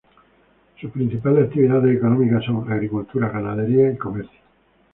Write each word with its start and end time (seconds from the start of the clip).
Sus 0.79 0.89
principales 0.89 1.45
actividades 1.45 1.95
económicas 1.95 2.43
son: 2.43 2.65
agricultura, 2.73 3.29
ganadería 3.29 3.91
y 3.91 3.97
comercio. 3.97 4.39